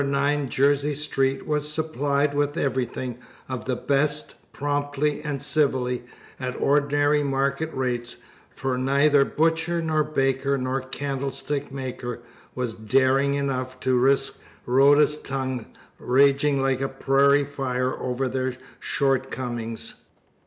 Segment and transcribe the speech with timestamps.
[0.03, 6.01] 9 Jersey Street was supplied with everything of the best, promptly and civilly,
[6.39, 8.15] at ordinary market rates;
[8.49, 12.21] for neither butcher, nor baker, nor candlestick maker,
[12.55, 15.67] was daring enough to risk Rhoda's tongue
[15.99, 19.97] raging like a prairie fire over their shortcomings.